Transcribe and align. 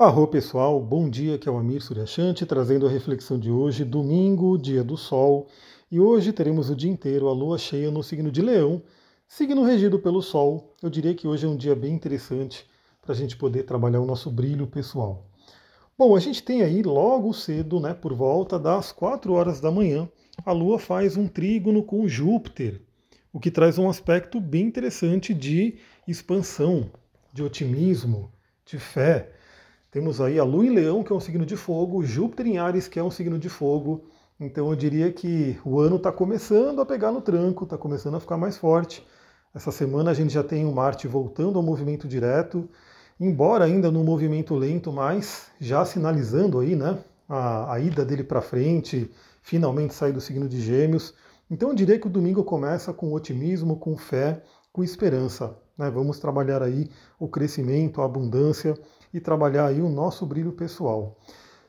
Arro 0.00 0.28
pessoal, 0.28 0.80
bom 0.80 1.10
dia, 1.10 1.36
que 1.38 1.48
é 1.48 1.50
o 1.50 1.58
Amir 1.58 1.82
Suryashanti, 1.82 2.46
trazendo 2.46 2.86
a 2.86 2.88
reflexão 2.88 3.36
de 3.36 3.50
hoje, 3.50 3.84
domingo, 3.84 4.56
dia 4.56 4.84
do 4.84 4.96
sol, 4.96 5.48
e 5.90 5.98
hoje 5.98 6.32
teremos 6.32 6.70
o 6.70 6.76
dia 6.76 6.88
inteiro 6.88 7.26
a 7.26 7.32
lua 7.32 7.58
cheia 7.58 7.90
no 7.90 8.00
signo 8.00 8.30
de 8.30 8.40
Leão, 8.40 8.80
signo 9.26 9.64
regido 9.64 9.98
pelo 9.98 10.22
Sol. 10.22 10.72
Eu 10.80 10.88
diria 10.88 11.16
que 11.16 11.26
hoje 11.26 11.46
é 11.46 11.48
um 11.48 11.56
dia 11.56 11.74
bem 11.74 11.92
interessante 11.92 12.64
para 13.02 13.12
a 13.12 13.16
gente 13.16 13.36
poder 13.36 13.64
trabalhar 13.64 13.98
o 13.98 14.06
nosso 14.06 14.30
brilho 14.30 14.68
pessoal. 14.68 15.26
Bom, 15.98 16.14
a 16.14 16.20
gente 16.20 16.44
tem 16.44 16.62
aí 16.62 16.80
logo 16.80 17.34
cedo, 17.34 17.80
né, 17.80 17.92
por 17.92 18.14
volta 18.14 18.56
das 18.56 18.92
4 18.92 19.32
horas 19.32 19.60
da 19.60 19.72
manhã, 19.72 20.08
a 20.46 20.52
Lua 20.52 20.78
faz 20.78 21.16
um 21.16 21.26
trígono 21.26 21.82
com 21.82 22.06
Júpiter, 22.06 22.80
o 23.32 23.40
que 23.40 23.50
traz 23.50 23.78
um 23.78 23.90
aspecto 23.90 24.40
bem 24.40 24.66
interessante 24.66 25.34
de 25.34 25.74
expansão, 26.06 26.88
de 27.32 27.42
otimismo, 27.42 28.30
de 28.64 28.78
fé. 28.78 29.32
Temos 29.90 30.20
aí 30.20 30.38
a 30.38 30.44
Lua 30.44 30.66
em 30.66 30.70
Leão, 30.70 31.02
que 31.02 31.10
é 31.10 31.16
um 31.16 31.20
signo 31.20 31.46
de 31.46 31.56
fogo, 31.56 32.02
Júpiter 32.02 32.46
em 32.46 32.58
Ares, 32.58 32.86
que 32.86 32.98
é 32.98 33.02
um 33.02 33.10
signo 33.10 33.38
de 33.38 33.48
fogo. 33.48 34.04
Então 34.38 34.68
eu 34.68 34.76
diria 34.76 35.10
que 35.10 35.58
o 35.64 35.80
ano 35.80 35.96
está 35.96 36.12
começando 36.12 36.82
a 36.82 36.86
pegar 36.86 37.10
no 37.10 37.22
tranco, 37.22 37.64
está 37.64 37.78
começando 37.78 38.16
a 38.16 38.20
ficar 38.20 38.36
mais 38.36 38.58
forte. 38.58 39.02
Essa 39.54 39.72
semana 39.72 40.10
a 40.10 40.14
gente 40.14 40.32
já 40.32 40.44
tem 40.44 40.66
o 40.66 40.72
Marte 40.72 41.08
voltando 41.08 41.56
ao 41.56 41.62
movimento 41.62 42.06
direto, 42.06 42.68
embora 43.18 43.64
ainda 43.64 43.90
no 43.90 44.04
movimento 44.04 44.54
lento, 44.54 44.92
mas 44.92 45.46
já 45.58 45.82
sinalizando 45.86 46.60
aí, 46.60 46.76
né, 46.76 46.98
a, 47.26 47.72
a 47.72 47.80
ida 47.80 48.04
dele 48.04 48.22
para 48.22 48.42
frente, 48.42 49.10
finalmente 49.40 49.94
sair 49.94 50.12
do 50.12 50.20
signo 50.20 50.46
de 50.46 50.60
Gêmeos. 50.60 51.14
Então 51.50 51.70
eu 51.70 51.74
diria 51.74 51.98
que 51.98 52.06
o 52.06 52.10
domingo 52.10 52.44
começa 52.44 52.92
com 52.92 53.14
otimismo, 53.14 53.76
com 53.76 53.96
fé, 53.96 54.42
com 54.70 54.84
esperança. 54.84 55.56
Né? 55.78 55.90
Vamos 55.90 56.18
trabalhar 56.18 56.62
aí 56.62 56.90
o 57.18 57.26
crescimento, 57.26 58.02
a 58.02 58.04
abundância 58.04 58.78
e 59.12 59.20
trabalhar 59.20 59.66
aí 59.66 59.80
o 59.80 59.88
nosso 59.88 60.26
brilho 60.26 60.52
pessoal. 60.52 61.16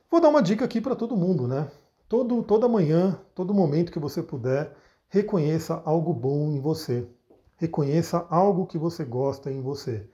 Vou 0.09 0.19
dar 0.19 0.29
uma 0.29 0.41
dica 0.41 0.65
aqui 0.65 0.81
para 0.81 0.95
todo 0.95 1.15
mundo, 1.15 1.47
né? 1.47 1.69
Todo, 2.07 2.41
toda 2.43 2.67
manhã, 2.67 3.19
todo 3.35 3.53
momento 3.53 3.91
que 3.91 3.99
você 3.99 4.23
puder, 4.23 4.75
reconheça 5.07 5.81
algo 5.85 6.13
bom 6.13 6.51
em 6.51 6.59
você. 6.59 7.07
Reconheça 7.57 8.25
algo 8.29 8.65
que 8.65 8.77
você 8.77 9.03
gosta 9.03 9.51
em 9.51 9.61
você. 9.61 10.09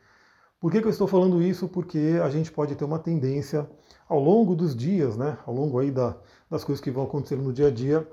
Por 0.60 0.72
que, 0.72 0.82
que 0.82 0.88
eu 0.88 0.92
estou 0.92 1.08
falando 1.08 1.42
isso? 1.42 1.68
Porque 1.68 2.20
a 2.24 2.30
gente 2.30 2.52
pode 2.52 2.76
ter 2.76 2.84
uma 2.84 3.00
tendência 3.00 3.70
ao 4.10 4.20
longo 4.20 4.56
dos 4.56 4.76
dias, 4.76 5.16
né? 5.16 5.38
Ao 5.46 5.54
longo 5.54 5.80
aí 5.80 5.92
da, 5.92 6.18
das 6.50 6.64
coisas 6.64 6.84
que 6.84 6.92
vão 6.92 7.04
acontecendo 7.04 7.44
no 7.44 7.54
dia 7.54 7.68
a 7.68 7.72
dia, 7.72 8.08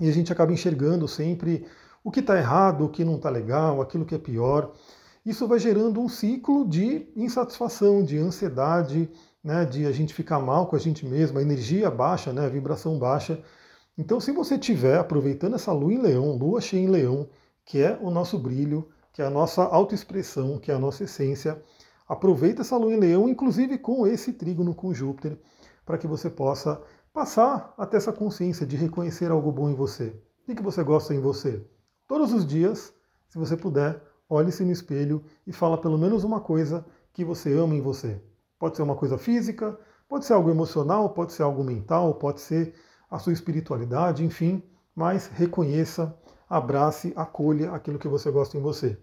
e 0.00 0.08
a 0.08 0.12
gente 0.12 0.32
acaba 0.32 0.52
enxergando 0.52 1.08
sempre 1.08 1.66
o 2.04 2.10
que 2.10 2.20
está 2.20 2.36
errado, 2.36 2.84
o 2.84 2.88
que 2.88 3.04
não 3.04 3.16
está 3.16 3.30
legal, 3.30 3.80
aquilo 3.80 4.04
que 4.04 4.14
é 4.14 4.18
pior. 4.18 4.72
Isso 5.26 5.48
vai 5.48 5.58
gerando 5.58 6.00
um 6.00 6.08
ciclo 6.08 6.64
de 6.64 7.08
insatisfação, 7.16 8.04
de 8.04 8.16
ansiedade, 8.16 9.10
né, 9.42 9.64
de 9.64 9.84
a 9.84 9.90
gente 9.90 10.14
ficar 10.14 10.38
mal 10.38 10.68
com 10.68 10.76
a 10.76 10.78
gente 10.78 11.04
mesmo, 11.04 11.36
a 11.36 11.42
energia 11.42 11.90
baixa, 11.90 12.32
né, 12.32 12.46
a 12.46 12.48
vibração 12.48 12.96
baixa. 12.96 13.42
Então, 13.98 14.20
se 14.20 14.30
você 14.30 14.54
estiver 14.54 14.96
aproveitando 14.96 15.56
essa 15.56 15.72
lua 15.72 15.92
em 15.92 15.98
leão, 16.00 16.36
lua 16.36 16.60
cheia 16.60 16.80
em 16.80 16.86
leão, 16.86 17.28
que 17.64 17.82
é 17.82 17.98
o 18.00 18.08
nosso 18.08 18.38
brilho, 18.38 18.88
que 19.12 19.20
é 19.20 19.24
a 19.24 19.30
nossa 19.30 19.64
autoexpressão, 19.64 20.60
que 20.60 20.70
é 20.70 20.74
a 20.74 20.78
nossa 20.78 21.02
essência, 21.02 21.60
aproveita 22.06 22.62
essa 22.62 22.76
lua 22.76 22.94
em 22.94 23.00
leão, 23.00 23.28
inclusive 23.28 23.78
com 23.78 24.06
esse 24.06 24.32
trígono 24.32 24.76
com 24.76 24.94
Júpiter, 24.94 25.36
para 25.84 25.98
que 25.98 26.06
você 26.06 26.30
possa 26.30 26.80
passar 27.12 27.74
até 27.76 27.96
essa 27.96 28.12
consciência 28.12 28.64
de 28.64 28.76
reconhecer 28.76 29.32
algo 29.32 29.50
bom 29.50 29.68
em 29.68 29.74
você. 29.74 30.14
O 30.46 30.54
que 30.54 30.62
você 30.62 30.84
gosta 30.84 31.12
em 31.12 31.20
você? 31.20 31.66
Todos 32.06 32.32
os 32.32 32.46
dias, 32.46 32.94
se 33.28 33.36
você 33.36 33.56
puder, 33.56 34.00
olhe-se 34.28 34.64
no 34.64 34.72
espelho 34.72 35.24
e 35.46 35.52
fala 35.52 35.78
pelo 35.78 35.98
menos 35.98 36.24
uma 36.24 36.40
coisa 36.40 36.84
que 37.12 37.24
você 37.24 37.52
ama 37.52 37.74
em 37.74 37.80
você. 37.80 38.20
Pode 38.58 38.76
ser 38.76 38.82
uma 38.82 38.96
coisa 38.96 39.18
física, 39.18 39.78
pode 40.08 40.24
ser 40.24 40.32
algo 40.32 40.50
emocional, 40.50 41.10
pode 41.10 41.32
ser 41.32 41.42
algo 41.42 41.62
mental, 41.62 42.14
pode 42.14 42.40
ser 42.40 42.74
a 43.10 43.18
sua 43.18 43.32
espiritualidade, 43.32 44.24
enfim, 44.24 44.62
mas 44.94 45.26
reconheça, 45.28 46.16
abrace, 46.48 47.12
acolha 47.16 47.72
aquilo 47.72 47.98
que 47.98 48.08
você 48.08 48.30
gosta 48.30 48.56
em 48.56 48.60
você. 48.60 48.98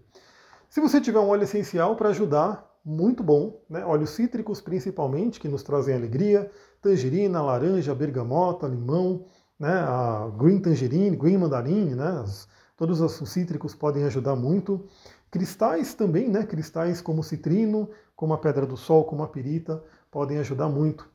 Se 0.68 0.80
você 0.80 1.00
tiver 1.00 1.20
um 1.20 1.28
óleo 1.28 1.44
essencial 1.44 1.96
para 1.96 2.08
ajudar, 2.10 2.68
muito 2.84 3.22
bom, 3.22 3.62
né? 3.68 3.84
óleos 3.84 4.10
cítricos 4.10 4.60
principalmente, 4.60 5.40
que 5.40 5.48
nos 5.48 5.62
trazem 5.62 5.94
alegria, 5.94 6.50
tangerina, 6.82 7.40
laranja, 7.40 7.94
bergamota, 7.94 8.66
limão, 8.66 9.24
né? 9.58 9.72
a 9.72 10.30
green 10.36 10.60
tangerine, 10.60 11.16
green 11.16 11.38
mandarine, 11.38 11.94
né? 11.94 12.20
As, 12.22 12.46
todos 12.84 13.00
os 13.00 13.30
cítricos 13.30 13.74
podem 13.74 14.04
ajudar 14.04 14.36
muito. 14.36 14.84
Cristais 15.30 15.94
também, 15.94 16.28
né? 16.28 16.44
cristais 16.44 17.00
como 17.00 17.24
citrino, 17.24 17.88
como 18.14 18.34
a 18.34 18.38
pedra 18.38 18.66
do 18.66 18.76
sol, 18.76 19.04
como 19.04 19.22
a 19.22 19.26
pirita, 19.26 19.82
podem 20.10 20.36
ajudar 20.36 20.68
muito. 20.68 21.08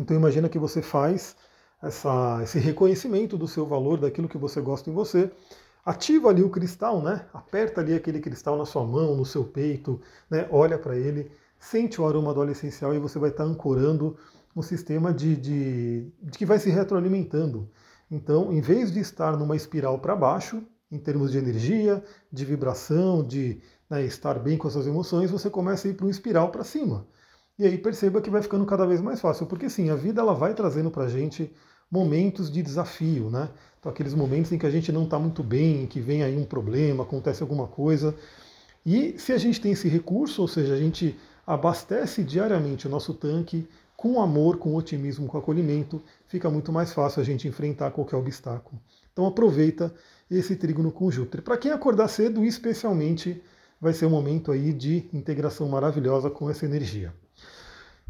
Então 0.00 0.16
imagina 0.16 0.48
que 0.48 0.58
você 0.58 0.80
faz 0.80 1.36
essa, 1.82 2.40
esse 2.42 2.58
reconhecimento 2.58 3.36
do 3.36 3.46
seu 3.46 3.66
valor, 3.66 4.00
daquilo 4.00 4.26
que 4.26 4.38
você 4.38 4.58
gosta 4.58 4.88
em 4.88 4.94
você, 4.94 5.30
ativa 5.84 6.30
ali 6.30 6.42
o 6.42 6.48
cristal, 6.48 7.02
né? 7.02 7.26
Aperta 7.34 7.82
ali 7.82 7.92
aquele 7.92 8.18
cristal 8.18 8.56
na 8.56 8.64
sua 8.64 8.84
mão, 8.86 9.14
no 9.14 9.26
seu 9.26 9.44
peito, 9.44 10.00
né? 10.30 10.48
Olha 10.50 10.78
para 10.78 10.96
ele, 10.96 11.30
sente 11.60 12.00
o 12.00 12.06
aroma 12.06 12.32
do 12.32 12.40
óleo 12.40 12.52
essencial 12.52 12.94
e 12.94 12.98
você 12.98 13.18
vai 13.18 13.28
estar 13.28 13.44
ancorando 13.44 14.16
um 14.56 14.62
sistema 14.62 15.12
de, 15.12 15.36
de, 15.36 16.10
de 16.22 16.38
que 16.38 16.46
vai 16.46 16.58
se 16.58 16.70
retroalimentando. 16.70 17.68
Então, 18.10 18.50
em 18.50 18.62
vez 18.62 18.90
de 18.90 19.00
estar 19.00 19.36
numa 19.36 19.56
espiral 19.56 19.98
para 19.98 20.16
baixo, 20.16 20.62
em 20.90 20.98
termos 20.98 21.32
de 21.32 21.38
energia, 21.38 22.02
de 22.32 22.44
vibração, 22.44 23.24
de 23.24 23.60
né, 23.90 24.04
estar 24.04 24.38
bem 24.38 24.56
com 24.56 24.66
as 24.66 24.72
suas 24.72 24.86
emoções, 24.86 25.30
você 25.30 25.50
começa 25.50 25.86
a 25.86 25.90
ir 25.90 25.94
para 25.94 26.06
um 26.06 26.10
espiral 26.10 26.50
para 26.50 26.64
cima. 26.64 27.06
E 27.58 27.64
aí 27.64 27.78
perceba 27.78 28.20
que 28.20 28.30
vai 28.30 28.42
ficando 28.42 28.66
cada 28.66 28.86
vez 28.86 29.00
mais 29.00 29.20
fácil, 29.20 29.46
porque 29.46 29.70
sim, 29.70 29.90
a 29.90 29.96
vida 29.96 30.20
ela 30.20 30.34
vai 30.34 30.54
trazendo 30.54 30.90
para 30.90 31.04
a 31.04 31.08
gente 31.08 31.50
momentos 31.90 32.50
de 32.50 32.62
desafio, 32.62 33.30
né? 33.30 33.48
Então, 33.78 33.90
aqueles 33.90 34.14
momentos 34.14 34.52
em 34.52 34.58
que 34.58 34.66
a 34.66 34.70
gente 34.70 34.92
não 34.92 35.04
está 35.04 35.18
muito 35.18 35.42
bem, 35.42 35.84
em 35.84 35.86
que 35.86 36.00
vem 36.00 36.22
aí 36.22 36.36
um 36.36 36.44
problema, 36.44 37.04
acontece 37.04 37.42
alguma 37.42 37.66
coisa. 37.66 38.14
E 38.84 39.18
se 39.18 39.32
a 39.32 39.38
gente 39.38 39.60
tem 39.60 39.72
esse 39.72 39.88
recurso, 39.88 40.42
ou 40.42 40.48
seja, 40.48 40.74
a 40.74 40.76
gente 40.76 41.16
abastece 41.46 42.24
diariamente 42.24 42.86
o 42.86 42.90
nosso 42.90 43.14
tanque 43.14 43.66
com 43.96 44.20
amor, 44.20 44.58
com 44.58 44.74
otimismo, 44.74 45.26
com 45.26 45.38
acolhimento, 45.38 46.02
fica 46.26 46.50
muito 46.50 46.72
mais 46.72 46.92
fácil 46.92 47.22
a 47.22 47.24
gente 47.24 47.48
enfrentar 47.48 47.92
qualquer 47.92 48.16
obstáculo. 48.16 48.80
Então 49.16 49.24
aproveita 49.24 49.94
esse 50.30 50.56
trígono 50.56 50.92
com 50.92 51.10
Júpiter. 51.10 51.40
Para 51.40 51.56
quem 51.56 51.72
acordar 51.72 52.06
cedo, 52.06 52.44
especialmente, 52.44 53.42
vai 53.80 53.94
ser 53.94 54.04
um 54.04 54.10
momento 54.10 54.52
aí 54.52 54.74
de 54.74 55.08
integração 55.10 55.66
maravilhosa 55.70 56.28
com 56.28 56.50
essa 56.50 56.66
energia. 56.66 57.14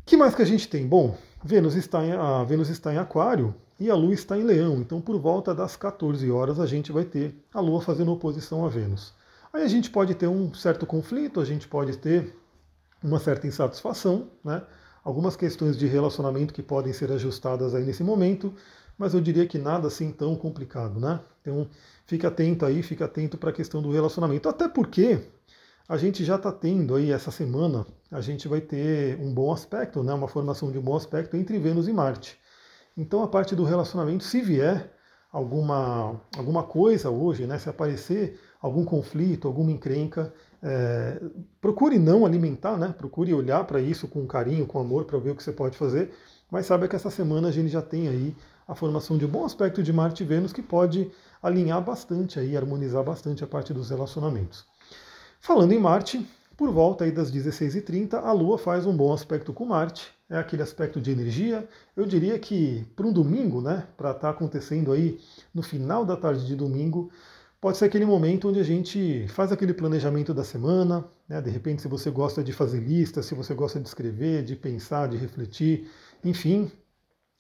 Que 0.05 0.17
mais 0.17 0.35
que 0.35 0.43
a 0.43 0.45
gente 0.45 0.67
tem? 0.67 0.85
Bom, 0.85 1.17
Vênus 1.45 1.77
está 1.77 2.05
em, 2.05 2.11
a 2.11 2.43
Vênus 2.43 2.69
está 2.71 2.93
em 2.93 2.99
Aquário 2.99 3.55
e 3.79 3.89
a 3.89 3.95
Lua 3.95 4.15
está 4.15 4.37
em 4.37 4.43
Leão. 4.43 4.79
Então, 4.79 5.01
por 5.01 5.17
volta 5.21 5.55
das 5.55 5.77
14 5.77 6.29
horas, 6.29 6.59
a 6.59 6.67
gente 6.67 6.91
vai 6.91 7.05
ter 7.05 7.41
a 7.55 7.61
Lua 7.61 7.81
fazendo 7.81 8.11
oposição 8.11 8.67
a 8.67 8.69
Vênus. 8.69 9.15
Aí 9.53 9.63
a 9.63 9.69
gente 9.69 9.91
pode 9.91 10.13
ter 10.17 10.27
um 10.27 10.53
certo 10.55 10.85
conflito, 10.87 11.39
a 11.39 11.45
gente 11.45 11.69
pode 11.69 11.99
ter 11.99 12.37
uma 13.01 13.21
certa 13.21 13.47
insatisfação, 13.47 14.27
né? 14.45 14.61
algumas 15.05 15.37
questões 15.37 15.79
de 15.79 15.87
relacionamento 15.87 16.53
que 16.53 16.65
podem 16.65 16.93
ser 16.93 17.13
ajustadas 17.13 17.77
aí 17.77 17.85
nesse 17.85 18.03
momento, 18.03 18.53
mas 18.99 19.15
eu 19.15 19.21
diria 19.21 19.47
que 19.47 19.59
nada 19.59 19.89
assim 19.89 20.11
tão 20.13 20.37
complicado, 20.37 20.99
né? 20.99 21.21
Então, 21.41 21.69
fique 22.07 22.27
atento 22.27 22.65
aí, 22.65 22.83
fique 22.83 23.03
atento 23.03 23.37
para 23.37 23.51
a 23.51 23.53
questão 23.53 23.83
do 23.83 23.93
relacionamento. 23.93 24.49
Até 24.49 24.69
porque 24.69 25.21
a 25.89 25.97
gente 25.97 26.25
já 26.25 26.37
está 26.37 26.51
tendo 26.51 26.95
aí 26.95 27.13
essa 27.13 27.31
semana, 27.31 27.87
a 28.11 28.21
gente 28.21 28.49
vai 28.49 28.61
ter 28.61 29.19
um 29.21 29.33
bom 29.33 29.53
aspecto, 29.53 30.03
né? 30.03 30.13
uma 30.13 30.29
formação 30.29 30.73
de 30.73 30.79
um 30.79 30.83
bom 30.83 30.97
aspecto 30.97 31.37
entre 31.37 31.59
Vênus 31.59 31.87
e 31.87 31.93
Marte. 31.93 32.39
Então 32.97 33.23
a 33.23 33.29
parte 33.29 33.55
do 33.55 33.63
relacionamento, 33.63 34.25
se 34.25 34.41
vier 34.41 34.91
alguma, 35.31 36.21
alguma 36.37 36.63
coisa 36.63 37.11
hoje, 37.11 37.47
né, 37.47 37.59
se 37.59 37.69
aparecer 37.69 38.41
algum 38.61 38.85
conflito, 38.85 39.47
alguma 39.47 39.71
encrenca, 39.71 40.33
é, 40.63 41.21
procure 41.61 41.99
não 41.99 42.25
alimentar, 42.25 42.79
né, 42.79 42.95
procure 42.97 43.35
olhar 43.35 43.65
para 43.65 43.81
isso 43.81 44.09
com 44.09 44.27
carinho, 44.27 44.67
com 44.67 44.79
amor, 44.79 45.05
para 45.05 45.19
ver 45.19 45.31
o 45.31 45.37
que 45.37 45.43
você 45.43 45.53
pode 45.53 45.77
fazer, 45.77 46.11
mas 46.51 46.67
saiba 46.67 46.89
que 46.89 46.97
essa 46.97 47.11
semana 47.11 47.49
a 47.49 47.53
gente 47.53 47.69
já 47.69 47.83
tem 47.83 48.09
aí 48.09 48.37
a 48.67 48.75
formação 48.75 49.17
de 49.17 49.25
um 49.25 49.29
bom 49.29 49.45
aspecto 49.45 49.83
de 49.83 49.93
Marte 49.93 50.23
e 50.23 50.27
Vênus 50.27 50.53
que 50.53 50.63
pode 50.63 51.11
alinhar 51.43 51.83
bastante 51.83 52.39
aí, 52.39 52.57
harmonizar 52.57 53.05
bastante 53.05 53.45
a 53.45 53.47
parte 53.47 53.73
dos 53.73 53.91
relacionamentos. 53.91 54.65
Falando 55.41 55.73
em 55.73 55.79
Marte, 55.79 56.27
por 56.57 56.73
volta 56.73 57.05
aí 57.05 57.13
das 57.13 57.31
16h30, 57.31 58.15
a 58.15 58.33
Lua 58.33 58.59
faz 58.59 58.87
um 58.87 58.97
bom 58.97 59.13
aspecto 59.13 59.53
com 59.53 59.65
Marte, 59.65 60.11
é 60.29 60.37
aquele 60.37 60.63
aspecto 60.63 61.01
de 61.01 61.11
energia. 61.11 61.69
Eu 61.97 62.07
diria 62.07 62.39
que 62.39 62.85
para 62.97 63.07
um 63.07 63.13
domingo, 63.13 63.61
né, 63.61 63.87
para 63.97 64.11
estar 64.11 64.21
tá 64.23 64.31
acontecendo 64.31 64.91
aí 64.91 65.21
no 65.55 65.63
final 65.63 66.05
da 66.05 66.17
tarde 66.17 66.47
de 66.47 66.57
domingo, 66.57 67.11
pode 67.61 67.79
ser 67.79 67.87
aquele 67.87 68.05
momento 68.05 68.49
onde 68.49 68.61
a 68.61 68.65
gente 68.65 69.27
faz 69.29 69.51
aquele 69.51 69.75
planejamento 69.75 70.33
da 70.35 70.45
semana, 70.45 71.05
né, 71.29 71.41
de 71.41 71.51
repente 71.51 71.83
se 71.83 71.89
você 71.89 72.11
gosta 72.11 72.43
de 72.43 72.53
fazer 72.53 72.81
listas, 72.81 73.27
se 73.27 73.35
você 73.35 73.55
gosta 73.55 73.81
de 73.81 73.89
escrever, 73.89 74.45
de 74.45 74.55
pensar, 74.55 75.09
de 75.09 75.17
refletir, 75.17 75.89
enfim, 76.25 76.71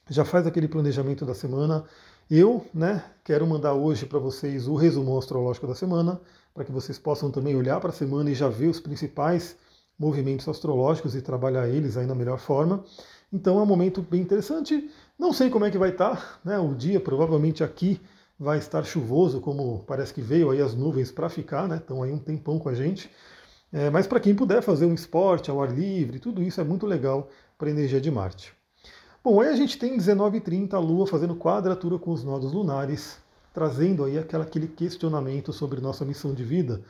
já 0.09 0.25
faz 0.25 0.47
aquele 0.47 0.69
planejamento 0.69 1.25
da 1.25 1.35
semana. 1.35 1.85
Eu, 2.31 2.67
né, 2.75 3.05
quero 3.25 3.47
mandar 3.47 3.75
hoje 3.75 4.07
para 4.07 4.19
vocês 4.19 4.67
o 4.67 4.75
resumo 4.75 5.17
astrológico 5.17 5.67
da 5.67 5.75
semana, 5.75 6.21
para 6.53 6.65
que 6.65 6.73
vocês 6.73 6.99
possam 6.99 7.31
também 7.31 7.55
olhar 7.55 7.79
para 7.81 7.91
a 7.91 7.93
semana 7.93 8.31
e 8.31 8.35
já 8.35 8.49
ver 8.49 8.69
os 8.69 8.81
principais 8.81 9.57
movimentos 9.99 10.49
astrológicos 10.49 11.15
e 11.15 11.23
trabalhar 11.23 11.69
eles 11.69 11.97
aí 11.97 12.07
na 12.07 12.15
melhor 12.15 12.39
forma. 12.39 12.85
Então 13.33 13.59
é 13.59 13.63
um 13.63 13.67
momento 13.67 14.03
bem 14.03 14.21
interessante. 14.21 14.91
Não 15.19 15.33
sei 15.33 15.51
como 15.51 15.65
é 15.65 15.71
que 15.71 15.79
vai 15.79 15.91
estar, 15.91 16.41
né? 16.45 16.59
O 16.59 16.75
dia 16.75 17.01
provavelmente 17.01 17.63
aqui 17.65 18.01
vai 18.39 18.59
estar 18.59 18.85
chuvoso, 18.85 19.41
como 19.41 19.85
parece 19.87 20.13
que 20.13 20.21
veio 20.21 20.51
aí 20.51 20.61
as 20.61 20.75
nuvens 20.75 21.11
para 21.11 21.29
ficar, 21.29 21.67
né? 21.67 21.77
Estão 21.77 22.03
aí 22.03 22.13
um 22.13 22.19
tempão 22.19 22.59
com 22.59 22.69
a 22.69 22.75
gente. 22.75 23.11
É, 23.73 23.91
mas 23.91 24.07
para 24.07 24.21
quem 24.21 24.35
puder 24.35 24.63
fazer 24.63 24.87
um 24.87 24.95
esporte 24.95 25.51
ao 25.51 25.63
ar 25.63 25.71
livre, 25.71 26.19
tudo 26.19 26.43
isso 26.43 26.61
é 26.61 26.65
muito 26.65 26.87
legal 26.87 27.29
para 27.59 27.69
a 27.69 27.71
energia 27.71 28.01
de 28.01 28.11
Marte. 28.11 28.55
Bom, 29.25 29.41
aí 29.41 29.49
a 29.49 29.57
gente 29.57 29.77
tem 29.79 29.97
19h30 29.97 30.75
a 30.75 30.79
Lua 30.79 31.07
fazendo 31.07 31.35
quadratura 31.35 31.99
com 31.99 32.13
os 32.13 32.23
nodos 32.23 32.53
lunares, 32.53 33.19
trazendo 33.53 34.05
aí 34.05 34.19
aquela, 34.19 34.45
aquele 34.45 34.69
questionamento 34.69 35.53
sobre 35.53 35.81
nossa 35.81 36.05
missão 36.05 36.33
de 36.33 36.45
vida. 36.45 36.83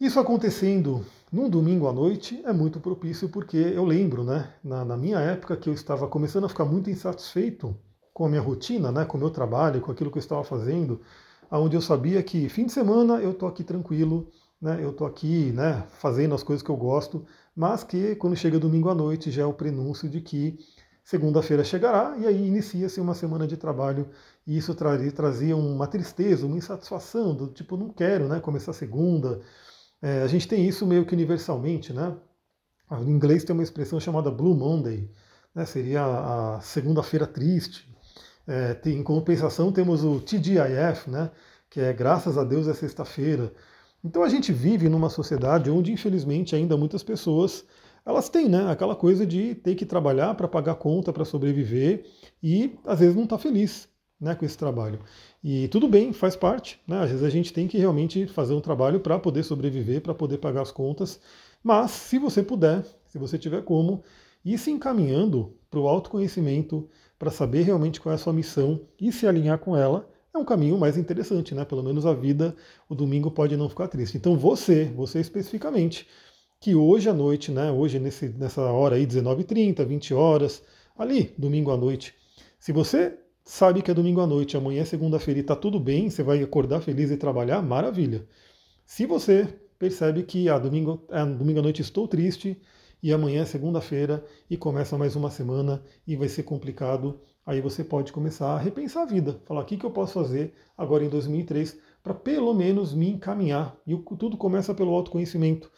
Isso 0.00 0.18
acontecendo 0.18 1.06
num 1.32 1.48
domingo 1.48 1.86
à 1.86 1.92
noite 1.92 2.42
é 2.44 2.52
muito 2.52 2.80
propício 2.80 3.28
porque 3.28 3.56
eu 3.56 3.84
lembro, 3.84 4.24
né, 4.24 4.52
na, 4.62 4.84
na, 4.84 4.96
minha 4.96 5.18
época 5.20 5.56
que 5.56 5.68
eu 5.68 5.72
estava 5.72 6.08
começando 6.08 6.44
a 6.44 6.48
ficar 6.48 6.64
muito 6.64 6.90
insatisfeito 6.90 7.76
com 8.16 8.24
a 8.24 8.30
minha 8.30 8.40
rotina, 8.40 8.90
né, 8.90 9.04
com 9.04 9.18
o 9.18 9.20
meu 9.20 9.28
trabalho, 9.28 9.82
com 9.82 9.92
aquilo 9.92 10.10
que 10.10 10.16
eu 10.16 10.20
estava 10.20 10.42
fazendo, 10.42 11.02
aonde 11.50 11.76
eu 11.76 11.82
sabia 11.82 12.22
que 12.22 12.48
fim 12.48 12.64
de 12.64 12.72
semana 12.72 13.20
eu 13.20 13.34
tô 13.34 13.46
aqui 13.46 13.62
tranquilo, 13.62 14.32
né, 14.58 14.78
eu 14.82 14.90
tô 14.90 15.04
aqui, 15.04 15.52
né, 15.52 15.86
fazendo 15.98 16.34
as 16.34 16.42
coisas 16.42 16.62
que 16.62 16.70
eu 16.70 16.78
gosto, 16.78 17.26
mas 17.54 17.84
que 17.84 18.16
quando 18.16 18.34
chega 18.34 18.58
domingo 18.58 18.88
à 18.88 18.94
noite 18.94 19.30
já 19.30 19.42
é 19.42 19.44
o 19.44 19.52
prenúncio 19.52 20.08
de 20.08 20.22
que 20.22 20.58
segunda-feira 21.04 21.62
chegará 21.62 22.16
e 22.16 22.26
aí 22.26 22.46
inicia-se 22.46 22.98
uma 23.02 23.12
semana 23.12 23.46
de 23.46 23.58
trabalho 23.58 24.08
e 24.46 24.56
isso 24.56 24.74
trazia, 24.74 25.12
trazia 25.12 25.54
uma 25.54 25.86
tristeza, 25.86 26.46
uma 26.46 26.56
insatisfação 26.56 27.34
do 27.34 27.48
tipo 27.48 27.76
não 27.76 27.90
quero, 27.90 28.28
né, 28.28 28.40
começar 28.40 28.72
segunda, 28.72 29.42
é, 30.00 30.22
a 30.22 30.26
gente 30.26 30.48
tem 30.48 30.66
isso 30.66 30.86
meio 30.86 31.04
que 31.04 31.12
universalmente, 31.12 31.92
né? 31.92 32.16
Em 32.90 33.10
inglês 33.10 33.44
tem 33.44 33.52
uma 33.52 33.62
expressão 33.62 34.00
chamada 34.00 34.30
Blue 34.30 34.54
Monday, 34.54 35.10
né? 35.54 35.66
seria 35.66 36.02
a 36.02 36.60
segunda-feira 36.62 37.26
triste. 37.26 37.94
É, 38.46 38.78
em 38.86 39.02
compensação 39.02 39.72
temos 39.72 40.04
o 40.04 40.20
TGIF, 40.20 41.10
né? 41.10 41.30
que 41.68 41.80
é 41.80 41.92
graças 41.92 42.38
a 42.38 42.44
Deus 42.44 42.68
é 42.68 42.74
sexta-feira. 42.74 43.52
Então 44.04 44.22
a 44.22 44.28
gente 44.28 44.52
vive 44.52 44.88
numa 44.88 45.10
sociedade 45.10 45.70
onde 45.70 45.92
infelizmente 45.92 46.54
ainda 46.54 46.76
muitas 46.76 47.02
pessoas 47.02 47.64
elas 48.04 48.28
têm 48.28 48.48
né, 48.48 48.70
aquela 48.70 48.94
coisa 48.94 49.26
de 49.26 49.56
ter 49.56 49.74
que 49.74 49.84
trabalhar 49.84 50.34
para 50.36 50.46
pagar 50.46 50.76
conta, 50.76 51.12
para 51.12 51.24
sobreviver 51.24 52.04
e 52.40 52.78
às 52.84 53.00
vezes 53.00 53.16
não 53.16 53.24
está 53.24 53.36
feliz 53.36 53.88
né, 54.20 54.34
com 54.34 54.44
esse 54.44 54.56
trabalho. 54.56 55.00
E 55.42 55.66
tudo 55.68 55.88
bem, 55.88 56.12
faz 56.12 56.36
parte. 56.36 56.80
Né? 56.86 57.00
Às 57.00 57.10
vezes 57.10 57.24
a 57.24 57.30
gente 57.30 57.52
tem 57.52 57.66
que 57.66 57.78
realmente 57.78 58.26
fazer 58.28 58.54
um 58.54 58.60
trabalho 58.60 59.00
para 59.00 59.18
poder 59.18 59.42
sobreviver, 59.42 60.00
para 60.00 60.14
poder 60.14 60.38
pagar 60.38 60.62
as 60.62 60.70
contas. 60.70 61.20
Mas 61.62 61.90
se 61.90 62.16
você 62.18 62.44
puder, 62.44 62.84
se 63.08 63.18
você 63.18 63.36
tiver 63.36 63.62
como, 63.62 64.02
ir 64.44 64.56
se 64.56 64.70
encaminhando 64.70 65.54
para 65.68 65.80
o 65.80 65.88
autoconhecimento, 65.88 66.88
para 67.18 67.30
saber 67.30 67.62
realmente 67.62 68.00
qual 68.00 68.12
é 68.12 68.16
a 68.16 68.18
sua 68.18 68.32
missão 68.32 68.80
e 69.00 69.10
se 69.10 69.26
alinhar 69.26 69.58
com 69.58 69.76
ela, 69.76 70.08
é 70.34 70.38
um 70.38 70.44
caminho 70.44 70.76
mais 70.78 70.96
interessante, 70.96 71.54
né? 71.54 71.64
Pelo 71.64 71.82
menos 71.82 72.04
a 72.04 72.12
vida, 72.12 72.54
o 72.88 72.94
domingo 72.94 73.30
pode 73.30 73.56
não 73.56 73.68
ficar 73.68 73.88
triste. 73.88 74.16
Então 74.16 74.36
você, 74.36 74.84
você 74.84 75.20
especificamente, 75.20 76.06
que 76.60 76.74
hoje 76.74 77.08
à 77.08 77.14
noite, 77.14 77.50
né? 77.50 77.70
Hoje 77.70 77.98
nesse, 77.98 78.28
nessa 78.28 78.62
hora 78.62 78.96
aí, 78.96 79.06
19h30, 79.06 79.84
20 79.84 80.14
horas, 80.14 80.62
ali, 80.96 81.34
domingo 81.38 81.70
à 81.70 81.76
noite, 81.76 82.14
se 82.58 82.72
você 82.72 83.18
sabe 83.44 83.80
que 83.80 83.90
é 83.90 83.94
domingo 83.94 84.20
à 84.20 84.26
noite, 84.26 84.56
amanhã 84.56 84.82
é 84.82 84.84
segunda-feira 84.84 85.40
e 85.40 85.42
está 85.42 85.54
tudo 85.54 85.78
bem, 85.78 86.10
você 86.10 86.22
vai 86.22 86.42
acordar 86.42 86.80
feliz 86.80 87.10
e 87.10 87.16
trabalhar, 87.16 87.62
maravilha. 87.62 88.26
Se 88.84 89.06
você 89.06 89.46
percebe 89.78 90.22
que 90.22 90.48
ah, 90.48 90.58
domingo, 90.58 91.04
ah, 91.10 91.24
domingo 91.24 91.60
à 91.60 91.62
noite 91.62 91.82
estou 91.82 92.08
triste 92.08 92.60
e 93.02 93.12
amanhã 93.12 93.42
é 93.42 93.44
segunda-feira 93.44 94.24
e 94.48 94.56
começa 94.56 94.96
mais 94.96 95.16
uma 95.16 95.30
semana 95.30 95.82
e 96.06 96.16
vai 96.16 96.28
ser 96.28 96.42
complicado, 96.42 97.20
aí 97.44 97.60
você 97.60 97.84
pode 97.84 98.12
começar 98.12 98.54
a 98.54 98.58
repensar 98.58 99.02
a 99.02 99.06
vida, 99.06 99.40
falar 99.44 99.60
o 99.60 99.64
que, 99.64 99.76
que 99.76 99.84
eu 99.84 99.90
posso 99.90 100.14
fazer 100.14 100.54
agora 100.76 101.04
em 101.04 101.08
2003 101.08 101.78
para 102.02 102.14
pelo 102.14 102.54
menos 102.54 102.94
me 102.94 103.10
encaminhar. 103.10 103.76
E 103.86 103.96
tudo 104.16 104.36
começa 104.36 104.72
pelo 104.72 104.94
autoconhecimento. 104.94 105.70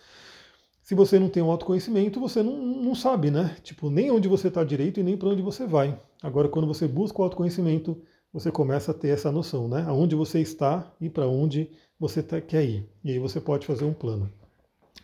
Se 0.82 0.94
você 0.94 1.18
não 1.18 1.28
tem 1.28 1.42
um 1.42 1.50
autoconhecimento, 1.50 2.20
você 2.20 2.42
não, 2.42 2.56
não 2.56 2.94
sabe, 2.94 3.30
né? 3.30 3.56
Tipo, 3.62 3.90
nem 3.90 4.10
onde 4.10 4.28
você 4.28 4.48
está 4.48 4.64
direito 4.64 5.00
e 5.00 5.02
nem 5.02 5.16
para 5.16 5.28
onde 5.28 5.42
você 5.42 5.66
vai. 5.66 5.98
Agora, 6.22 6.48
quando 6.48 6.66
você 6.66 6.88
busca 6.88 7.20
o 7.20 7.24
autoconhecimento, 7.24 8.00
você 8.32 8.50
começa 8.50 8.90
a 8.90 8.94
ter 8.94 9.08
essa 9.08 9.32
noção, 9.32 9.68
né? 9.68 9.84
Aonde 9.86 10.14
você 10.14 10.40
está 10.40 10.90
e 11.00 11.08
para 11.08 11.26
onde 11.26 11.70
você 11.98 12.22
quer 12.22 12.64
ir. 12.64 12.88
E 13.04 13.10
aí 13.10 13.18
você 13.18 13.40
pode 13.40 13.66
fazer 13.66 13.84
um 13.84 13.92
plano. 13.92 14.30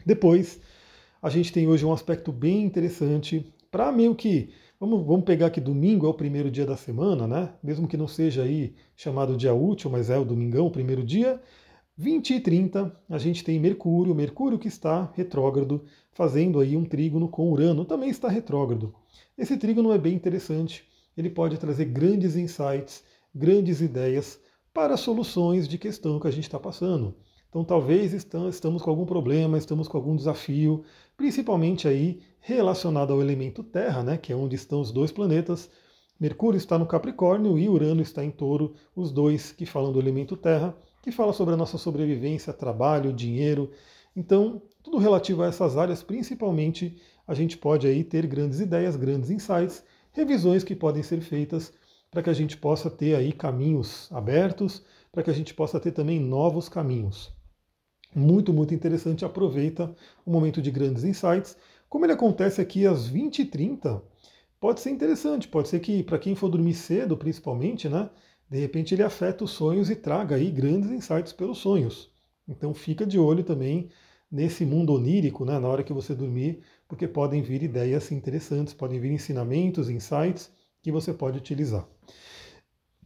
Depois, 0.05 0.61
a 1.25 1.31
gente 1.31 1.51
tem 1.51 1.67
hoje 1.67 1.87
um 1.87 1.93
aspecto 1.93 2.31
bem 2.31 2.63
interessante 2.63 3.51
para 3.71 3.91
meio 3.91 4.15
que. 4.15 4.51
Vamos, 4.79 5.07
vamos 5.07 5.25
pegar 5.25 5.49
que 5.49 5.59
domingo 5.59 6.05
é 6.05 6.09
o 6.11 6.13
primeiro 6.13 6.51
dia 6.51 6.67
da 6.67 6.77
semana, 6.77 7.27
né? 7.27 7.55
Mesmo 7.63 7.89
que 7.89 7.97
não 7.97 8.07
seja 8.07 8.43
aí 8.43 8.75
chamado 8.95 9.35
dia 9.35 9.55
útil, 9.55 9.89
mas 9.89 10.11
é 10.11 10.19
o 10.19 10.25
domingão, 10.25 10.67
o 10.67 10.71
primeiro 10.71 11.03
dia. 11.03 11.41
20 11.97 12.35
e 12.35 12.41
30, 12.41 12.95
a 13.09 13.17
gente 13.17 13.43
tem 13.43 13.59
Mercúrio, 13.59 14.15
Mercúrio 14.15 14.59
que 14.59 14.69
está 14.69 15.11
retrógrado, 15.15 15.87
fazendo 16.13 16.61
aí 16.61 16.77
um 16.77 16.85
trígono 16.85 17.27
com 17.27 17.51
Urano, 17.51 17.87
também 17.87 18.11
está 18.11 18.29
retrógrado. 18.29 18.95
Esse 19.39 19.57
trígono 19.57 19.93
é 19.93 19.99
bem 19.99 20.13
interessante, 20.13 20.85
ele 21.17 21.31
pode 21.31 21.57
trazer 21.57 21.87
grandes 21.87 22.37
insights, 22.37 23.03
grandes 23.35 23.81
ideias 23.81 24.39
para 24.75 24.99
soluções 24.99 25.67
de 25.67 25.79
questão 25.79 26.21
que 26.21 26.29
a 26.29 26.33
gente 26.33 26.45
está 26.45 26.59
passando. 26.59 27.17
Então 27.55 27.63
talvez 27.63 28.13
estamos 28.13 28.83
com 28.83 28.91
algum 28.91 29.07
problema, 29.07 29.57
estamos 29.57 29.87
com 29.87 29.97
algum 29.97 30.17
desafio, 30.17 30.83
principalmente 31.17 31.87
aí 31.87 32.21
relacionado 32.41 33.13
ao 33.13 33.21
elemento 33.21 33.63
Terra, 33.63 34.03
né, 34.03 34.19
que 34.19 34.33
é 34.33 34.37
onde 34.37 34.57
estão 34.57 34.81
os 34.81 34.91
dois 34.91 35.13
planetas. 35.13 35.71
Mercúrio 36.19 36.59
está 36.59 36.77
no 36.77 36.85
Capricórnio 36.85 37.57
e 37.57 37.69
Urano 37.69 38.03
está 38.03 38.25
em 38.25 38.31
Touro, 38.33 38.75
os 38.97 39.13
dois 39.13 39.53
que 39.53 39.65
falam 39.65 39.93
do 39.93 40.01
elemento 40.01 40.37
Terra 40.37 40.77
que 41.01 41.13
fala 41.13 41.33
sobre 41.33 41.55
a 41.55 41.57
nossa 41.57 41.79
sobrevivência, 41.79 42.53
trabalho, 42.53 43.13
dinheiro. 43.13 43.71
Então, 44.17 44.61
tudo 44.83 44.99
relativo 44.99 45.45
a 45.45 45.47
essas 45.47 45.77
áreas, 45.77 46.03
principalmente, 46.03 46.97
a 47.25 47.35
gente 47.35 47.57
pode 47.57 47.87
aí 47.87 48.03
ter 48.03 48.27
grandes 48.27 48.59
ideias, 48.59 48.97
grandes 48.97 49.31
insights, 49.31 49.85
revisões 50.11 50.65
que 50.65 50.75
podem 50.75 51.05
ser 51.05 51.21
feitas 51.21 51.73
para 52.11 52.21
que 52.21 52.31
a 52.31 52.35
gente 52.35 52.57
possa 52.57 52.91
ter 52.91 53.15
aí 53.15 53.33
caminhos 53.33 54.11
abertos, 54.11 54.85
para 55.13 55.23
que 55.23 55.31
a 55.31 55.35
gente 55.35 55.55
possa 55.55 55.79
ter 55.79 55.93
também 55.93 56.19
novos 56.19 56.69
caminhos. 56.69 57.33
Muito, 58.15 58.53
muito 58.53 58.75
interessante. 58.75 59.25
Aproveita 59.25 59.95
o 60.25 60.31
momento 60.31 60.63
de 60.63 60.71
grandes 60.71 61.05
insights. 61.05 61.57
Como 61.89 62.05
ele 62.05 62.13
acontece 62.13 62.61
aqui 62.61 62.87
às 62.87 63.09
20h30, 63.09 64.03
pode 64.61 64.81
ser 64.81 64.91
interessante. 64.91 65.49
Pode 65.49 65.69
ser 65.69 65.81
que, 65.81 66.03
para 66.03 66.19
quem 66.19 66.35
for 66.35 66.49
dormir 66.49 66.75
cedo, 66.75 67.17
principalmente, 67.17 67.89
né? 67.89 68.09
de 68.49 68.59
repente 68.61 68.95
ele 68.95 69.03
afeta 69.03 69.45
os 69.45 69.51
sonhos 69.51 69.91
e 69.91 69.97
traga 69.97 70.37
aí 70.37 70.51
grandes 70.51 70.91
insights 70.91 71.33
pelos 71.33 71.59
sonhos. 71.59 72.11
Então 72.47 72.75
fica 72.75 73.07
de 73.07 73.19
olho 73.19 73.43
também 73.43 73.89
nesse 74.31 74.65
mundo 74.65 74.93
onírico, 74.93 75.45
né, 75.45 75.59
na 75.59 75.69
hora 75.69 75.83
que 75.83 75.93
você 75.93 76.15
dormir, 76.15 76.61
porque 76.89 77.07
podem 77.07 77.43
vir 77.43 77.63
ideias 77.63 78.11
interessantes, 78.11 78.75
podem 78.75 79.01
vir 79.01 79.13
ensinamentos, 79.13 79.89
insights 79.89 80.53
que 80.83 80.93
você 80.93 81.13
pode 81.13 81.39
utilizar. 81.39 81.87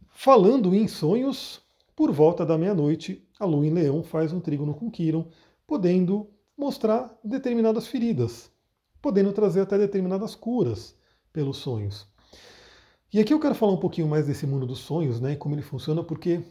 Falando 0.09 0.73
em 0.75 0.87
sonhos, 0.87 1.61
por 1.99 2.13
volta 2.13 2.45
da 2.45 2.57
meia-noite, 2.57 3.27
a 3.37 3.43
lua 3.43 3.67
em 3.67 3.73
leão 3.73 4.01
faz 4.01 4.31
um 4.31 4.39
trígono 4.39 4.73
com 4.73 4.89
Quiron, 4.89 5.27
podendo 5.67 6.29
mostrar 6.57 7.13
determinadas 7.21 7.87
feridas, 7.87 8.49
podendo 9.01 9.33
trazer 9.33 9.59
até 9.59 9.77
determinadas 9.77 10.33
curas 10.33 10.95
pelos 11.33 11.57
sonhos. 11.57 12.07
E 13.11 13.19
aqui 13.19 13.33
eu 13.33 13.39
quero 13.39 13.53
falar 13.53 13.73
um 13.73 13.79
pouquinho 13.81 14.07
mais 14.07 14.25
desse 14.25 14.47
mundo 14.47 14.65
dos 14.65 14.79
sonhos, 14.79 15.19
né, 15.19 15.35
como 15.35 15.55
ele 15.55 15.61
funciona, 15.61 16.01
porque 16.01 16.41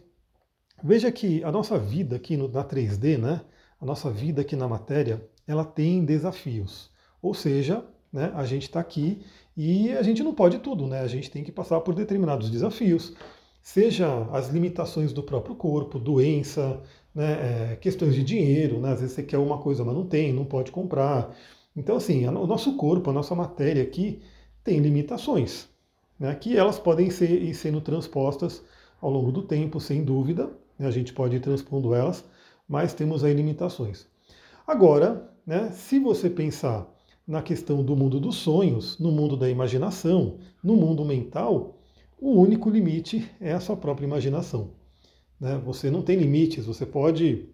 veja 0.84 1.10
que 1.10 1.42
a 1.42 1.50
nossa 1.50 1.78
vida 1.78 2.16
aqui 2.16 2.36
no, 2.36 2.46
na 2.46 2.62
3D, 2.62 3.16
né, 3.16 3.40
a 3.80 3.86
nossa 3.86 4.10
vida 4.10 4.42
aqui 4.42 4.54
na 4.54 4.68
matéria, 4.68 5.26
ela 5.46 5.64
tem 5.64 6.04
desafios. 6.04 6.90
Ou 7.22 7.32
seja, 7.32 7.82
né, 8.12 8.30
a 8.34 8.44
gente 8.44 8.64
está 8.64 8.80
aqui 8.80 9.24
e 9.56 9.92
a 9.92 10.02
gente 10.02 10.22
não 10.22 10.34
pode 10.34 10.58
tudo, 10.58 10.86
né? 10.86 11.00
A 11.00 11.08
gente 11.08 11.30
tem 11.30 11.42
que 11.42 11.50
passar 11.50 11.80
por 11.80 11.94
determinados 11.94 12.50
desafios, 12.50 13.14
seja 13.68 14.26
as 14.32 14.48
limitações 14.48 15.12
do 15.12 15.22
próprio 15.22 15.54
corpo, 15.54 15.98
doença, 15.98 16.82
né, 17.14 17.72
é, 17.72 17.76
questões 17.76 18.14
de 18.14 18.24
dinheiro, 18.24 18.80
né? 18.80 18.92
Às 18.92 19.00
vezes 19.00 19.14
você 19.14 19.22
quer 19.22 19.36
uma 19.36 19.58
coisa, 19.58 19.84
mas 19.84 19.94
não 19.94 20.06
tem, 20.06 20.32
não 20.32 20.46
pode 20.46 20.72
comprar. 20.72 21.36
Então, 21.76 21.96
assim, 21.96 22.26
o 22.26 22.46
nosso 22.46 22.78
corpo, 22.78 23.10
a 23.10 23.12
nossa 23.12 23.34
matéria 23.34 23.82
aqui 23.82 24.22
tem 24.64 24.78
limitações 24.78 25.68
né, 26.18 26.34
que 26.34 26.56
elas 26.56 26.78
podem 26.78 27.10
ser 27.10 27.30
ir 27.42 27.54
sendo 27.54 27.78
transpostas 27.82 28.62
ao 29.02 29.10
longo 29.10 29.30
do 29.30 29.42
tempo, 29.42 29.78
sem 29.78 30.02
dúvida, 30.02 30.50
né, 30.78 30.86
a 30.86 30.90
gente 30.90 31.12
pode 31.12 31.36
ir 31.36 31.40
transpondo 31.40 31.94
elas, 31.94 32.24
mas 32.66 32.94
temos 32.94 33.22
aí 33.22 33.34
limitações. 33.34 34.06
Agora, 34.66 35.30
né, 35.46 35.70
se 35.72 35.98
você 35.98 36.30
pensar 36.30 36.90
na 37.26 37.42
questão 37.42 37.84
do 37.84 37.94
mundo 37.94 38.18
dos 38.18 38.36
sonhos, 38.36 38.98
no 38.98 39.12
mundo 39.12 39.36
da 39.36 39.50
imaginação, 39.50 40.38
no 40.64 40.74
mundo 40.74 41.04
mental, 41.04 41.77
o 42.20 42.32
único 42.32 42.68
limite 42.70 43.30
é 43.40 43.52
a 43.52 43.60
sua 43.60 43.76
própria 43.76 44.06
imaginação. 44.06 44.70
Né? 45.40 45.60
Você 45.64 45.90
não 45.90 46.02
tem 46.02 46.16
limites, 46.16 46.66
você 46.66 46.84
pode, 46.84 47.48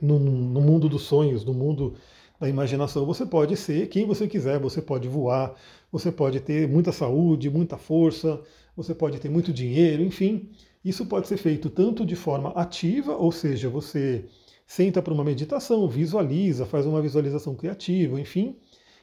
no, 0.00 0.18
no 0.18 0.60
mundo 0.60 0.88
dos 0.88 1.02
sonhos, 1.02 1.44
no 1.44 1.54
mundo 1.54 1.94
da 2.40 2.48
imaginação, 2.48 3.06
você 3.06 3.24
pode 3.24 3.56
ser 3.56 3.88
quem 3.88 4.06
você 4.06 4.26
quiser, 4.26 4.58
você 4.58 4.82
pode 4.82 5.08
voar, 5.08 5.54
você 5.90 6.10
pode 6.10 6.40
ter 6.40 6.68
muita 6.68 6.90
saúde, 6.90 7.48
muita 7.48 7.78
força, 7.78 8.40
você 8.76 8.94
pode 8.94 9.20
ter 9.20 9.28
muito 9.28 9.52
dinheiro, 9.52 10.02
enfim. 10.02 10.50
Isso 10.84 11.06
pode 11.06 11.28
ser 11.28 11.36
feito 11.36 11.70
tanto 11.70 12.04
de 12.04 12.16
forma 12.16 12.50
ativa, 12.50 13.16
ou 13.16 13.30
seja, 13.30 13.68
você 13.68 14.24
senta 14.66 15.00
para 15.00 15.14
uma 15.14 15.24
meditação, 15.24 15.88
visualiza, 15.88 16.66
faz 16.66 16.84
uma 16.86 17.00
visualização 17.00 17.54
criativa, 17.54 18.20
enfim, 18.20 18.56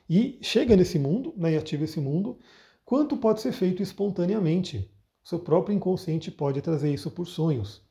e 0.09 0.37
chega 0.41 0.75
nesse 0.75 0.99
mundo, 0.99 1.33
né, 1.37 1.53
e 1.53 1.57
ativa 1.57 1.83
esse 1.83 1.99
mundo, 1.99 2.37
quanto 2.91 3.15
pode 3.15 3.39
ser 3.39 3.53
feito 3.53 3.81
espontaneamente. 3.81 4.91
O 5.23 5.29
seu 5.29 5.39
próprio 5.39 5.73
inconsciente 5.73 6.29
pode 6.29 6.61
trazer 6.61 6.93
isso 6.93 7.09
por 7.09 7.25
sonhos. 7.25 7.81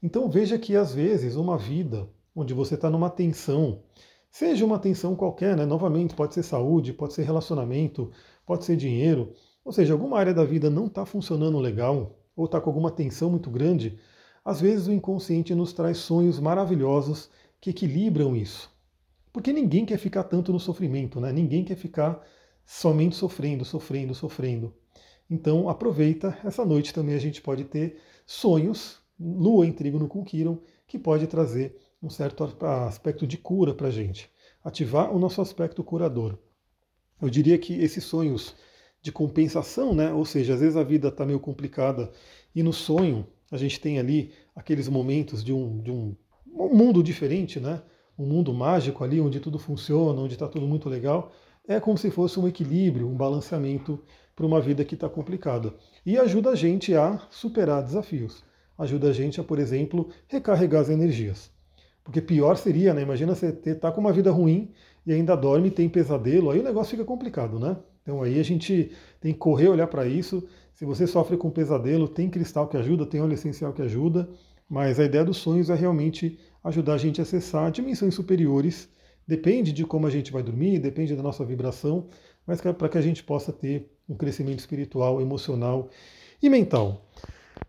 Então 0.00 0.30
veja 0.30 0.56
que 0.56 0.76
às 0.76 0.94
vezes 0.94 1.34
uma 1.34 1.58
vida 1.58 2.08
onde 2.36 2.54
você 2.54 2.76
está 2.76 2.88
numa 2.88 3.10
tensão, 3.10 3.82
seja 4.30 4.64
uma 4.64 4.78
tensão 4.78 5.16
qualquer, 5.16 5.56
né? 5.56 5.66
novamente, 5.66 6.14
pode 6.14 6.34
ser 6.34 6.44
saúde, 6.44 6.92
pode 6.92 7.14
ser 7.14 7.24
relacionamento, 7.24 8.12
pode 8.46 8.64
ser 8.64 8.76
dinheiro, 8.76 9.32
ou 9.64 9.72
seja, 9.72 9.92
alguma 9.92 10.20
área 10.20 10.32
da 10.32 10.44
vida 10.44 10.70
não 10.70 10.86
está 10.86 11.04
funcionando 11.04 11.58
legal, 11.58 12.16
ou 12.36 12.44
está 12.44 12.60
com 12.60 12.70
alguma 12.70 12.92
tensão 12.92 13.28
muito 13.28 13.50
grande, 13.50 13.98
às 14.44 14.60
vezes 14.60 14.86
o 14.86 14.92
inconsciente 14.92 15.52
nos 15.52 15.72
traz 15.72 15.98
sonhos 15.98 16.38
maravilhosos 16.38 17.28
que 17.60 17.70
equilibram 17.70 18.36
isso. 18.36 18.70
Porque 19.32 19.52
ninguém 19.52 19.84
quer 19.84 19.98
ficar 19.98 20.22
tanto 20.22 20.52
no 20.52 20.60
sofrimento, 20.60 21.20
né? 21.20 21.32
Ninguém 21.32 21.64
quer 21.64 21.74
ficar 21.74 22.24
somente 22.64 23.16
sofrendo, 23.16 23.64
sofrendo, 23.64 24.14
sofrendo. 24.14 24.74
Então 25.28 25.68
aproveita, 25.68 26.38
essa 26.44 26.64
noite 26.64 26.92
também 26.92 27.14
a 27.14 27.20
gente 27.20 27.40
pode 27.40 27.64
ter 27.64 27.98
sonhos, 28.26 28.98
lua 29.18 29.66
em 29.66 29.72
trígono 29.72 30.08
com 30.08 30.24
Quiron, 30.24 30.58
que 30.86 30.98
pode 30.98 31.26
trazer 31.26 31.76
um 32.02 32.10
certo 32.10 32.44
aspecto 32.86 33.26
de 33.26 33.38
cura 33.38 33.74
para 33.74 33.88
a 33.88 33.90
gente, 33.90 34.30
ativar 34.62 35.14
o 35.14 35.18
nosso 35.18 35.40
aspecto 35.40 35.82
curador. 35.82 36.38
Eu 37.20 37.30
diria 37.30 37.56
que 37.56 37.74
esses 37.74 38.04
sonhos 38.04 38.54
de 39.00 39.12
compensação, 39.12 39.94
né? 39.94 40.12
ou 40.12 40.24
seja, 40.24 40.54
às 40.54 40.60
vezes 40.60 40.76
a 40.76 40.82
vida 40.82 41.08
está 41.08 41.24
meio 41.24 41.40
complicada 41.40 42.10
e 42.54 42.62
no 42.62 42.72
sonho 42.72 43.26
a 43.50 43.56
gente 43.56 43.80
tem 43.80 43.98
ali 43.98 44.32
aqueles 44.54 44.88
momentos 44.88 45.44
de 45.44 45.52
um, 45.52 45.80
de 45.80 45.90
um, 45.90 46.16
um 46.46 46.74
mundo 46.74 47.02
diferente, 47.02 47.60
né? 47.60 47.82
um 48.18 48.26
mundo 48.26 48.52
mágico 48.52 49.04
ali 49.04 49.20
onde 49.20 49.40
tudo 49.40 49.58
funciona, 49.58 50.20
onde 50.20 50.34
está 50.34 50.48
tudo 50.48 50.66
muito 50.66 50.88
legal. 50.88 51.32
É 51.66 51.80
como 51.80 51.96
se 51.96 52.10
fosse 52.10 52.38
um 52.38 52.46
equilíbrio, 52.46 53.08
um 53.08 53.16
balanceamento 53.16 53.98
para 54.36 54.44
uma 54.44 54.60
vida 54.60 54.84
que 54.84 54.94
está 54.94 55.08
complicada. 55.08 55.72
E 56.04 56.18
ajuda 56.18 56.50
a 56.50 56.54
gente 56.54 56.94
a 56.94 57.18
superar 57.30 57.82
desafios. 57.82 58.44
Ajuda 58.76 59.08
a 59.08 59.12
gente 59.12 59.40
a, 59.40 59.44
por 59.44 59.58
exemplo, 59.58 60.10
recarregar 60.28 60.82
as 60.82 60.90
energias. 60.90 61.50
Porque 62.04 62.20
pior 62.20 62.56
seria, 62.56 62.92
né? 62.92 63.00
Imagina 63.00 63.34
você 63.34 63.46
estar 63.46 63.76
tá 63.76 63.92
com 63.92 64.00
uma 64.00 64.12
vida 64.12 64.30
ruim 64.30 64.72
e 65.06 65.12
ainda 65.12 65.34
dorme 65.34 65.70
tem 65.70 65.88
pesadelo, 65.88 66.50
aí 66.50 66.60
o 66.60 66.62
negócio 66.62 66.90
fica 66.90 67.04
complicado, 67.04 67.58
né? 67.58 67.76
Então 68.02 68.22
aí 68.22 68.38
a 68.38 68.42
gente 68.42 68.92
tem 69.18 69.32
que 69.32 69.38
correr 69.38 69.68
olhar 69.68 69.86
para 69.86 70.06
isso. 70.06 70.46
Se 70.74 70.84
você 70.84 71.06
sofre 71.06 71.38
com 71.38 71.50
pesadelo, 71.50 72.06
tem 72.06 72.28
cristal 72.28 72.68
que 72.68 72.76
ajuda, 72.76 73.06
tem 73.06 73.22
óleo 73.22 73.32
essencial 73.32 73.72
que 73.72 73.80
ajuda, 73.80 74.28
mas 74.68 75.00
a 75.00 75.04
ideia 75.04 75.24
dos 75.24 75.38
sonhos 75.38 75.70
é 75.70 75.74
realmente 75.74 76.38
ajudar 76.62 76.94
a 76.94 76.98
gente 76.98 77.20
a 77.20 77.22
acessar 77.22 77.70
dimensões 77.70 78.14
superiores. 78.14 78.88
Depende 79.26 79.72
de 79.72 79.84
como 79.84 80.06
a 80.06 80.10
gente 80.10 80.30
vai 80.30 80.42
dormir, 80.42 80.78
depende 80.78 81.16
da 81.16 81.22
nossa 81.22 81.44
vibração, 81.44 82.06
mas 82.46 82.60
para 82.60 82.88
que 82.88 82.98
a 82.98 83.00
gente 83.00 83.22
possa 83.22 83.52
ter 83.52 83.90
um 84.08 84.14
crescimento 84.14 84.58
espiritual, 84.58 85.20
emocional 85.20 85.88
e 86.42 86.50
mental. 86.50 87.02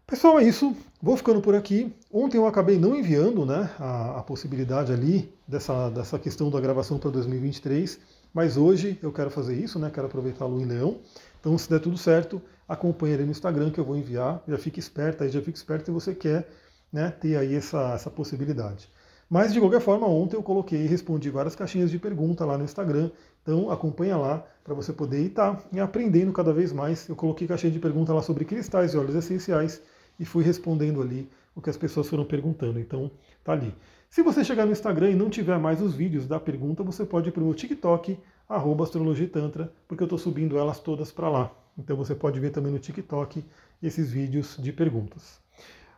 Pessoal, 0.05 0.39
é 0.39 0.43
isso. 0.43 0.75
Vou 1.01 1.15
ficando 1.17 1.41
por 1.41 1.55
aqui. 1.55 1.93
Ontem 2.11 2.37
eu 2.37 2.45
acabei 2.45 2.77
não 2.77 2.95
enviando 2.95 3.45
né, 3.45 3.69
a, 3.79 4.19
a 4.19 4.23
possibilidade 4.23 4.91
ali 4.91 5.33
dessa, 5.47 5.89
dessa 5.89 6.19
questão 6.19 6.49
da 6.49 6.59
gravação 6.59 6.99
para 6.99 7.09
2023. 7.09 7.99
Mas 8.33 8.57
hoje 8.57 8.99
eu 9.01 9.11
quero 9.13 9.31
fazer 9.31 9.55
isso, 9.55 9.79
né? 9.79 9.89
Quero 9.89 10.07
aproveitar 10.07 10.45
a 10.45 10.47
lua 10.47 10.61
em 10.61 10.65
leão. 10.65 10.99
Então, 11.39 11.57
se 11.57 11.69
der 11.69 11.79
tudo 11.79 11.97
certo, 11.97 12.41
acompanhe 12.67 13.13
ali 13.13 13.23
no 13.23 13.31
Instagram 13.31 13.71
que 13.71 13.79
eu 13.79 13.85
vou 13.85 13.95
enviar. 13.95 14.43
Já 14.47 14.57
fique 14.57 14.79
esperto 14.79 15.23
aí, 15.23 15.29
já 15.29 15.41
fique 15.41 15.57
esperto 15.57 15.85
se 15.85 15.91
você 15.91 16.13
quer 16.13 16.47
né, 16.91 17.11
ter 17.11 17.37
aí 17.37 17.55
essa, 17.55 17.93
essa 17.93 18.09
possibilidade. 18.09 18.89
Mas, 19.29 19.51
de 19.51 19.59
qualquer 19.59 19.81
forma, 19.81 20.07
ontem 20.07 20.35
eu 20.35 20.43
coloquei 20.43 20.83
e 20.83 20.87
respondi 20.87 21.29
várias 21.29 21.55
caixinhas 21.55 21.89
de 21.89 21.97
pergunta 21.97 22.45
lá 22.45 22.57
no 22.57 22.63
Instagram. 22.63 23.09
Então, 23.41 23.71
acompanha 23.71 24.17
lá 24.17 24.45
para 24.63 24.73
você 24.73 24.93
poder 24.93 25.25
estar 25.25 25.55
tá, 25.55 25.83
aprendendo 25.83 26.31
cada 26.31 26.53
vez 26.53 26.71
mais. 26.71 27.09
Eu 27.09 27.15
coloquei 27.15 27.47
caixinha 27.47 27.71
de 27.71 27.79
pergunta 27.79 28.13
lá 28.13 28.21
sobre 28.21 28.45
cristais 28.45 28.93
e 28.93 28.97
óleos 28.97 29.15
essenciais 29.15 29.81
e 30.19 30.25
fui 30.25 30.43
respondendo 30.43 31.01
ali 31.01 31.27
o 31.55 31.61
que 31.61 31.69
as 31.69 31.77
pessoas 31.77 32.07
foram 32.07 32.23
perguntando. 32.23 32.79
Então, 32.79 33.09
tá 33.43 33.53
ali. 33.53 33.73
Se 34.09 34.21
você 34.21 34.43
chegar 34.43 34.65
no 34.65 34.71
Instagram 34.71 35.11
e 35.11 35.15
não 35.15 35.29
tiver 35.29 35.57
mais 35.57 35.81
os 35.81 35.93
vídeos 35.93 36.27
da 36.27 36.39
pergunta, 36.39 36.83
você 36.83 37.03
pode 37.03 37.29
ir 37.29 37.31
para 37.31 37.41
o 37.41 37.45
meu 37.45 37.55
TikTok, 37.55 38.17
arroba 38.47 38.83
astrologitantra, 38.83 39.73
porque 39.87 40.03
eu 40.03 40.05
estou 40.05 40.19
subindo 40.19 40.57
elas 40.57 40.79
todas 40.79 41.11
para 41.11 41.29
lá. 41.29 41.51
Então 41.77 41.97
você 41.97 42.13
pode 42.13 42.39
ver 42.39 42.51
também 42.51 42.71
no 42.71 42.79
TikTok 42.79 43.43
esses 43.81 44.11
vídeos 44.11 44.55
de 44.57 44.71
perguntas. 44.71 45.39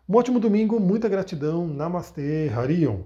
Um 0.07 0.15
ótimo 0.15 0.39
domingo, 0.39 0.79
muita 0.79 1.10
gratidão. 1.10 1.67
Namastê, 1.67 2.50
Harion. 2.50 3.01